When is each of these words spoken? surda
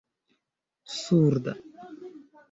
surda 1.01 1.53